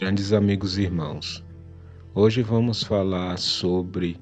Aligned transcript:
Grandes 0.00 0.32
amigos 0.32 0.78
e 0.78 0.82
irmãos, 0.82 1.44
hoje 2.14 2.40
vamos 2.40 2.84
falar 2.84 3.36
sobre 3.36 4.16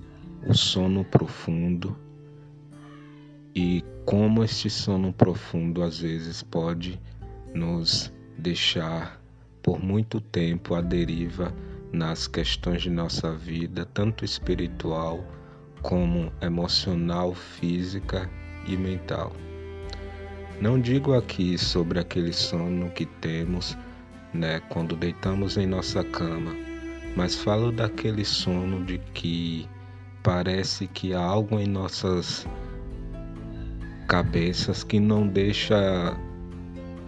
o 0.46 0.54
sono 0.54 1.04
profundo 1.04 1.94
e 3.54 3.84
como 4.06 4.42
este 4.42 4.70
sono 4.70 5.12
profundo 5.12 5.83
às 5.83 5.98
vezes 5.98 6.42
pode 6.42 6.98
nos 7.54 8.10
deixar 8.38 9.20
por 9.62 9.78
muito 9.78 10.19
tempo 10.19 10.74
à 10.74 10.80
deriva 10.80 11.54
nas 11.93 12.26
questões 12.26 12.80
de 12.80 12.88
nossa 12.88 13.34
vida, 13.34 13.84
tanto 13.84 14.24
espiritual 14.24 15.22
como 15.83 16.33
emocional, 16.41 17.34
física 17.34 18.30
e 18.66 18.79
mental. 18.79 19.30
Não 20.59 20.80
digo 20.80 21.12
aqui 21.12 21.59
sobre 21.59 21.98
aquele 21.98 22.33
sono 22.33 22.88
que 22.93 23.05
temos 23.05 23.77
né, 24.37 24.61
quando 24.69 24.95
deitamos 24.95 25.57
em 25.57 25.67
nossa 25.67 26.05
cama, 26.05 26.55
mas 27.17 27.35
falo 27.35 27.73
daquele 27.73 28.25
sono 28.25 28.85
de 28.85 28.99
que 29.15 29.69
parece 30.23 30.87
que 30.87 31.15
há 31.15 31.21
algo 31.21 31.59
em 31.59 31.67
nossas 31.67 32.47
cabeças 34.07 34.85
que 34.85 35.01
não 35.01 35.27
deixa 35.27 36.17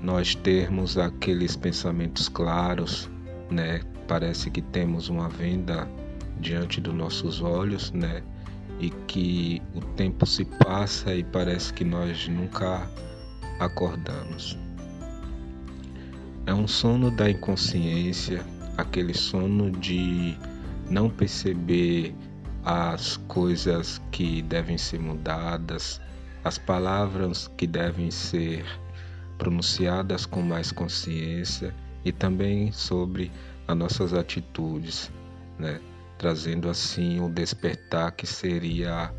nós 0.03 0.35
termos 0.35 0.97
aqueles 0.97 1.57
pensamentos 1.57 2.29
claros, 2.29 3.11
né? 3.51 3.81
Parece 4.07 4.51
que 4.51 4.63
temos 4.63 5.09
uma 5.09 5.29
venda 5.29 5.89
diante 6.41 6.81
dos 6.81 6.95
nossos 6.95 7.43
olhos, 7.43 7.93
né? 7.93 8.23
E 8.81 8.91
que 9.07 9.61
o 9.75 9.81
tempo 9.81 10.25
se 10.25 10.45
passa 10.45 11.15
e 11.15 11.25
parece 11.25 11.73
que 11.73 11.85
nós 11.85 12.29
nunca 12.29 12.89
acordamos. 13.59 14.57
É 16.49 16.55
um 16.55 16.67
sono 16.67 17.11
da 17.11 17.29
inconsciência, 17.29 18.43
aquele 18.75 19.13
sono 19.13 19.71
de 19.71 20.35
não 20.89 21.11
perceber 21.11 22.15
as 22.65 23.19
coisas 23.29 24.01
que 24.11 24.41
devem 24.41 24.79
ser 24.79 24.99
mudadas, 24.99 26.01
as 26.43 26.57
palavras 26.57 27.49
que 27.59 27.67
devem 27.67 28.11
ser 28.11 28.65
pronunciadas 29.37 30.25
com 30.25 30.41
mais 30.41 30.73
consciência 30.73 31.75
e 32.03 32.13
também 32.13 32.73
sobre 32.73 33.31
as 33.67 33.77
nossas 33.77 34.15
atitudes, 34.15 35.13
né? 35.59 35.79
trazendo 36.17 36.71
assim 36.71 37.21
o 37.21 37.29
despertar 37.29 38.13
que 38.13 38.27
seria 38.27 39.13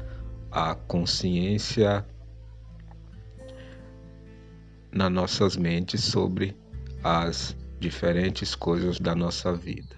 a 0.52 0.74
consciência 0.74 2.04
nas 4.92 5.12
nossas 5.12 5.56
mentes 5.56 6.04
sobre 6.04 6.58
as 7.04 7.56
diferentes 7.80 8.56
coisas 8.56 9.00
da 9.00 9.16
nossa 9.16 9.54
vida. 9.54 9.96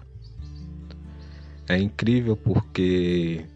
É 1.68 1.78
incrível 1.78 2.36
porque 2.36 3.46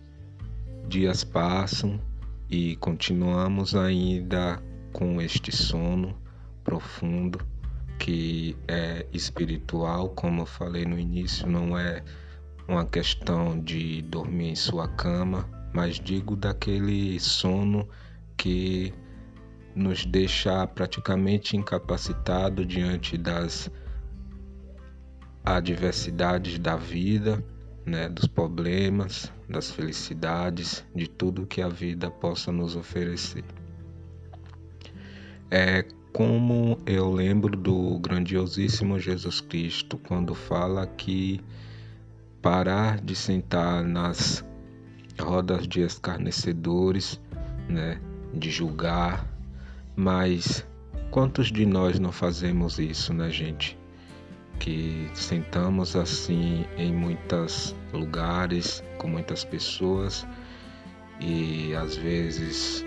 dias 0.89 1.25
passam 1.25 2.00
e 2.48 2.77
continuamos 2.77 3.74
ainda 3.74 4.62
com 4.92 5.20
este 5.20 5.55
sono 5.55 6.17
profundo 6.62 7.39
que 7.98 8.56
é 8.69 9.06
espiritual, 9.12 10.11
como 10.11 10.42
eu 10.42 10.47
falei 10.47 10.84
no 10.84 10.98
início, 10.98 11.47
não 11.47 11.77
é 11.78 12.02
uma 12.69 12.84
questão 12.84 13.58
de 13.61 14.02
dormir 14.02 14.50
em 14.50 14.56
sua 14.56 14.89
cama, 14.89 15.48
mas 15.72 15.98
digo 15.98 16.36
daquele 16.36 17.19
sono 17.20 17.89
que 18.36 18.92
nos 19.77 20.07
deixa 20.07 20.67
praticamente 20.67 21.55
incapacitado 21.55 22.65
diante 22.65 23.19
das 23.19 23.71
adversidades 25.45 26.59
da 26.59 26.77
vida, 26.77 27.45
né, 27.85 28.09
dos 28.09 28.27
problemas, 28.27 29.31
das 29.47 29.70
felicidades, 29.70 30.83
de 30.95 31.07
tudo 31.07 31.47
que 31.47 31.61
a 31.61 31.69
vida 31.69 32.11
possa 32.11 32.51
nos 32.51 32.75
oferecer. 32.75 33.45
É 35.51 35.85
como 36.11 36.79
eu 36.86 37.13
lembro 37.13 37.55
do 37.55 37.98
grandiosíssimo 37.98 38.98
Jesus 38.98 39.42
Cristo 39.42 39.98
quando 39.98 40.35
fala 40.35 40.86
que 40.86 41.39
parar 42.41 42.98
de 42.98 43.15
sentar 43.15 43.85
nas 43.85 44.42
rodas 45.20 45.69
de 45.69 45.83
escarnecedores, 45.83 47.20
né, 47.69 48.01
de 48.33 48.51
julgar, 48.51 49.36
mas 49.96 50.67
quantos 51.11 51.51
de 51.51 51.64
nós 51.64 51.98
não 51.98 52.12
fazemos 52.12 52.79
isso, 52.79 53.14
né, 53.14 53.30
gente? 53.30 53.79
Que 54.58 55.11
sentamos 55.14 55.96
assim 55.96 56.64
em 56.77 56.92
muitos 56.92 57.74
lugares, 57.92 58.85
com 58.98 59.08
muitas 59.08 59.45
pessoas, 59.45 60.27
e 61.20 61.74
às 61.74 61.96
vezes 61.96 62.85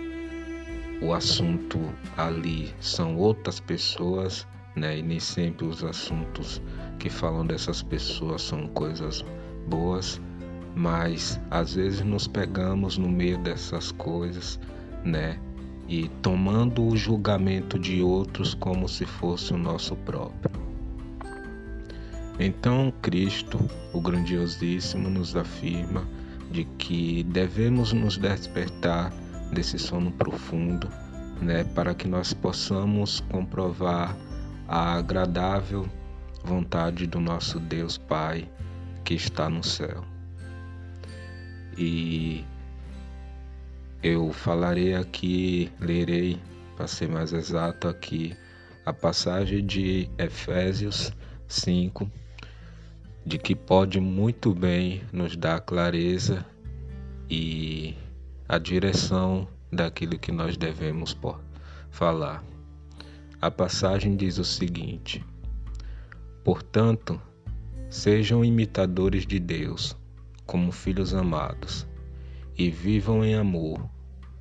o 1.02 1.14
assunto 1.14 1.80
ali 2.18 2.74
são 2.80 3.18
outras 3.18 3.60
pessoas, 3.60 4.48
né? 4.76 5.00
E 5.00 5.02
nem 5.02 5.20
sempre 5.20 5.66
os 5.66 5.84
assuntos 5.84 6.62
que 7.00 7.10
falam 7.10 7.46
dessas 7.46 7.82
pessoas 7.82 8.44
são 8.44 8.68
coisas 8.68 9.26
boas, 9.68 10.22
mas 10.76 11.40
às 11.50 11.74
vezes 11.74 12.02
nos 12.02 12.28
pegamos 12.28 12.98
no 12.98 13.10
meio 13.10 13.38
dessas 13.40 13.92
coisas, 13.94 14.60
né? 15.04 15.40
E 15.90 16.08
tomando 16.22 16.86
o 16.86 16.96
julgamento 16.96 17.80
de 17.80 18.04
outros 18.04 18.54
como 18.54 18.88
se 18.88 19.06
fosse 19.06 19.52
o 19.54 19.58
nosso 19.58 19.96
próprio. 19.96 20.52
Então, 22.40 22.94
Cristo, 23.02 23.60
o 23.92 24.00
grandiosíssimo, 24.00 25.10
nos 25.10 25.36
afirma 25.36 26.08
de 26.52 26.64
que 26.64 27.24
devemos 27.24 27.92
nos 27.92 28.18
despertar 28.18 29.12
desse 29.52 29.80
sono 29.80 30.12
profundo, 30.12 30.88
né, 31.42 31.64
para 31.64 31.96
que 31.96 32.08
nós 32.08 32.34
possamos 32.34 33.20
comprovar 33.22 34.16
a 34.68 34.94
agradável 34.94 35.90
vontade 36.44 37.08
do 37.08 37.20
nosso 37.20 37.60
Deus 37.60 37.98
Pai 37.98 38.48
que 39.04 39.16
está 39.16 39.50
no 39.50 39.64
céu. 39.64 40.04
E 41.76 42.46
eu 44.02 44.32
falarei 44.32 44.94
aqui, 44.94 45.72
lerei, 45.78 46.40
para 46.78 46.88
ser 46.88 47.10
mais 47.10 47.34
exato 47.34 47.88
aqui, 47.88 48.34
a 48.86 48.94
passagem 48.94 49.66
de 49.66 50.10
Efésios 50.18 51.12
5, 51.50 52.10
de 53.26 53.38
que 53.38 53.54
pode 53.54 54.00
muito 54.00 54.56
bem 54.56 55.04
nos 55.12 55.36
dar 55.36 55.60
clareza 55.60 56.46
e 57.30 57.94
a 58.48 58.58
direção 58.58 59.46
daquilo 59.70 60.18
que 60.18 60.32
nós 60.32 60.56
devemos 60.56 61.16
falar. 61.92 62.42
A 63.42 63.52
passagem 63.52 64.16
diz 64.16 64.38
o 64.38 64.46
seguinte: 64.46 65.24
Portanto, 66.44 67.22
sejam 67.90 68.46
imitadores 68.46 69.28
de 69.28 69.40
Deus, 69.40 69.96
como 70.46 70.72
filhos 70.72 71.14
amados 71.14 71.89
e 72.60 72.70
vivam 72.70 73.24
em 73.24 73.36
amor, 73.36 73.90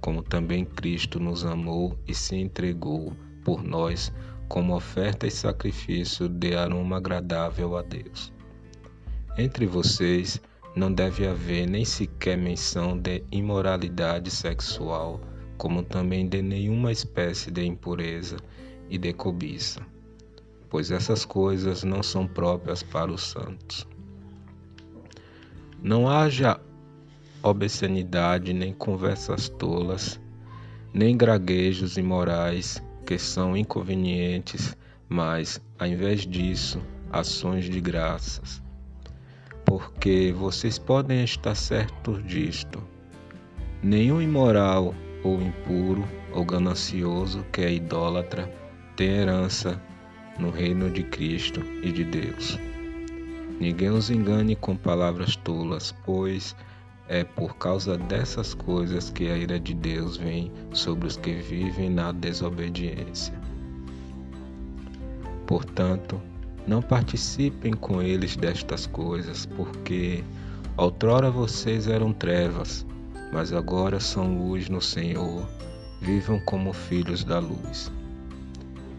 como 0.01 0.25
também 0.25 0.65
Cristo 0.65 1.21
nos 1.21 1.45
amou 1.45 1.97
e 2.05 2.13
se 2.13 2.35
entregou 2.35 3.13
por 3.45 3.63
nós 3.63 4.13
como 4.49 4.75
oferta 4.75 5.25
e 5.25 5.31
sacrifício 5.31 6.29
de 6.29 6.57
aroma 6.57 6.97
agradável 6.97 7.77
a 7.77 7.83
Deus. 7.83 8.33
Entre 9.39 9.67
vocês 9.67 10.43
não 10.75 10.93
deve 10.93 11.29
haver 11.29 11.69
nem 11.69 11.85
sequer 11.85 12.37
menção 12.37 12.99
de 12.99 13.23
imoralidade 13.31 14.33
sexual, 14.33 15.21
como 15.57 15.85
também 15.85 16.29
de 16.29 16.43
nenhuma 16.43 16.91
espécie 16.91 17.53
de 17.53 17.65
impureza 17.65 18.37
e 18.91 18.99
de 18.99 19.13
cobiça, 19.13 19.81
pois 20.69 20.91
essas 20.91 21.25
coisas 21.25 21.85
não 21.85 22.03
são 22.03 22.27
próprias 22.27 22.83
para 22.83 23.13
os 23.13 23.23
santos. 23.23 23.87
Não 25.81 26.09
haja 26.09 26.61
obscenidade, 27.43 28.53
nem 28.53 28.73
conversas 28.73 29.49
tolas, 29.49 30.21
nem 30.93 31.17
graguejos 31.17 31.97
imorais 31.97 32.83
que 33.07 33.19
são 33.19 33.57
inconvenientes, 33.57 34.77
mas, 35.09 35.61
ao 35.79 35.87
invés 35.87 36.27
disso, 36.27 36.81
ações 37.11 37.65
de 37.65 37.81
graças. 37.81 38.63
Porque 39.65 40.33
vocês 40.37 40.79
podem 40.79 41.25
estar 41.25 41.55
certos 41.55 42.25
disto: 42.25 42.83
nenhum 43.83 44.21
imoral 44.21 44.95
ou 45.23 45.41
impuro 45.41 46.07
ou 46.33 46.45
ganancioso 46.45 47.45
que 47.53 47.63
é 47.63 47.73
idólatra 47.73 48.53
tem 48.97 49.09
herança 49.09 49.81
no 50.39 50.51
reino 50.51 50.91
de 50.91 51.03
Cristo 51.03 51.61
e 51.83 51.91
de 51.93 52.05
Deus. 52.05 52.59
Ninguém 53.61 53.91
os 53.91 54.09
engane 54.09 54.55
com 54.55 54.77
palavras 54.77 55.35
tolas, 55.35 55.93
pois 56.05 56.55
é 57.09 57.25
por 57.25 57.57
causa 57.57 57.97
dessas 57.97 58.55
coisas 58.55 59.11
que 59.11 59.29
a 59.31 59.37
ira 59.37 59.59
de 59.59 59.75
Deus 59.75 60.17
vem 60.17 60.53
sobre 60.73 61.09
os 61.09 61.17
que 61.17 61.35
vivem 61.35 61.91
na 61.91 62.13
desobediência. 62.13 63.35
Portanto, 65.47 66.21
Não 66.69 66.83
participem 66.83 67.73
com 67.73 68.03
eles 68.03 68.37
destas 68.37 68.87
coisas, 68.87 69.47
porque 69.47 70.23
outrora 70.77 71.31
vocês 71.31 71.89
eram 71.89 72.13
trevas, 72.13 72.85
mas 73.33 73.55
agora 73.55 73.99
são 73.99 74.37
luz 74.37 74.69
no 74.69 74.83
Senhor. 74.83 75.49
Vivam 76.03 76.39
como 76.41 76.75
filhos 76.75 77.25
da 77.25 77.39
luz. 77.39 77.91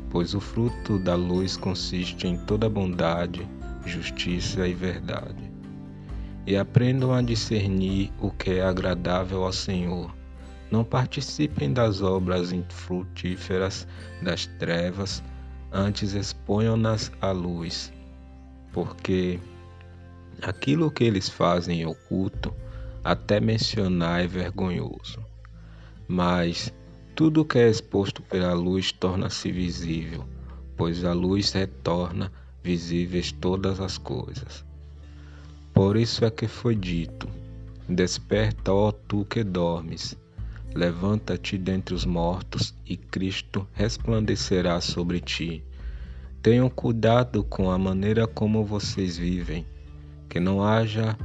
Pois 0.10 0.34
o 0.34 0.40
fruto 0.40 0.98
da 0.98 1.14
luz 1.14 1.56
consiste 1.56 2.28
em 2.28 2.40
toda 2.40 2.68
bondade, 2.68 3.48
justiça 3.86 4.68
e 4.68 4.74
verdade. 4.74 5.49
E 6.50 6.58
aprendam 6.58 7.14
a 7.14 7.22
discernir 7.22 8.12
o 8.20 8.32
que 8.32 8.54
é 8.54 8.64
agradável 8.64 9.44
ao 9.44 9.54
Senhor. 9.54 10.12
Não 10.72 10.84
participem 10.84 11.72
das 11.72 12.02
obras 12.02 12.52
infrutíferas 12.52 13.88
das 14.20 14.48
trevas, 14.58 15.22
antes 15.72 16.16
exponham-nas 16.16 17.12
à 17.22 17.30
luz, 17.30 17.94
porque 18.74 19.40
aquilo 20.42 20.90
que 20.90 21.04
eles 21.04 21.30
fazem 21.30 21.82
em 21.82 21.86
oculto, 21.86 22.52
até 23.04 23.40
mencionar 23.40 24.22
é 24.22 24.28
vergonhoso. 24.28 25.24
Mas 26.08 26.74
tudo 27.14 27.46
que 27.46 27.60
é 27.60 27.70
exposto 27.70 28.24
pela 28.24 28.56
luz 28.56 28.92
torna-se 28.92 29.52
visível, 29.52 30.26
pois 30.76 31.06
a 31.06 31.14
luz 31.14 31.52
retorna 31.52 32.32
visíveis 32.64 33.32
todas 33.32 33.80
as 33.80 34.00
coisas. 34.00 34.68
Por 35.80 35.96
isso 35.96 36.26
é 36.26 36.30
que 36.30 36.46
foi 36.46 36.76
dito: 36.76 37.26
Desperta, 37.88 38.74
ó 38.74 38.92
tu 38.92 39.24
que 39.24 39.46
dormes, 39.46 40.14
levanta-te 40.76 41.58
dentre 41.58 41.96
os 41.96 42.04
mortos, 42.04 42.76
e 42.86 42.98
Cristo 42.98 43.66
resplandecerá 43.72 44.82
sobre 44.82 45.22
ti. 45.22 45.64
Tenham 46.44 46.70
cuidado 46.70 47.46
com 47.46 47.72
a 47.72 47.78
maneira 47.78 48.28
como 48.28 48.66
vocês 48.66 49.18
vivem, 49.18 49.66
que 50.28 50.38
não 50.38 50.62
haja 50.62 51.18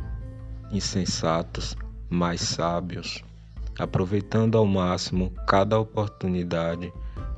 insensatos, 0.71 1.77
mas 2.09 2.41
sábios 2.41 3.25
aproveitando 3.77 4.57
ao 4.57 4.65
máximo 4.65 5.33
cada 5.49 5.81
oportunidade, 5.81 6.93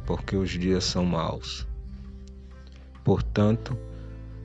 porque 0.04 0.36
os 0.36 0.50
dias 0.50 0.84
são 0.84 1.02
maus. 1.02 1.66
Portanto, 3.02 3.74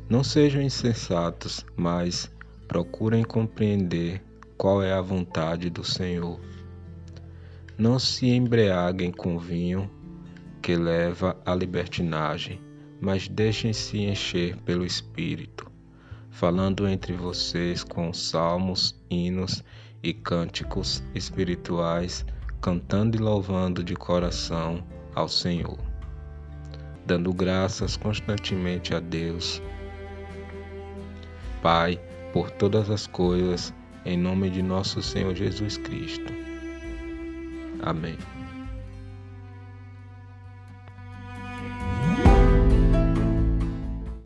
não 0.08 0.24
sejam 0.24 0.62
insensatos, 0.62 1.66
mas 1.76 2.32
procurem 2.72 3.22
compreender 3.22 4.24
qual 4.58 4.82
é 4.82 4.94
a 4.94 5.02
vontade 5.02 5.70
do 5.70 5.84
Senhor. 5.84 6.40
Não 7.78 8.00
se 8.00 8.30
embriaguem 8.30 9.12
com 9.12 9.38
vinho 9.38 9.92
que 10.62 10.74
leva 10.78 11.36
à 11.46 11.54
libertinagem, 11.54 12.62
mas 13.02 13.28
deixem-se 13.28 13.98
encher 13.98 14.56
pelo 14.62 14.86
Espírito, 14.86 15.70
falando 16.30 16.88
entre 16.88 17.12
vocês 17.12 17.84
com 17.84 18.14
salmos, 18.14 18.98
hinos 19.10 19.62
e 20.02 20.14
cânticos 20.14 21.04
espirituais, 21.14 22.26
cantando 22.62 23.18
e 23.18 23.20
louvando 23.20 23.84
de 23.84 23.98
coração 23.98 24.82
ao 25.14 25.28
Senhor, 25.28 25.78
dando 27.06 27.34
graças 27.34 27.98
constantemente 27.98 28.96
a 28.96 29.02
Deus, 29.02 29.62
Pai, 31.62 32.00
por 32.34 32.50
todas 32.52 32.90
as 32.90 33.08
coisas, 33.08 33.74
em 34.06 34.18
nome 34.18 34.50
de 34.50 34.62
nosso 34.62 35.02
Senhor 35.02 35.36
Jesus 35.36 35.78
Cristo. 35.78 36.34
Amém. 37.82 38.18